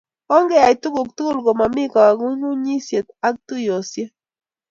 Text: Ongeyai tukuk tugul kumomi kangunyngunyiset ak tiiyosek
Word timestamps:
Ongeyai 0.35 0.75
tukuk 0.81 1.09
tugul 1.15 1.37
kumomi 1.45 1.83
kangunyngunyiset 1.93 3.07
ak 3.27 3.35
tiiyosek 3.47 4.09